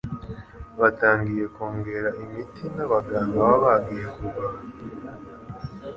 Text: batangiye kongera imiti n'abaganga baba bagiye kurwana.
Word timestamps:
batangiye 0.79 1.45
kongera 1.55 2.09
imiti 2.23 2.63
n'abaganga 2.75 3.35
baba 3.47 3.57
bagiye 3.65 4.05
kurwana. 4.13 4.61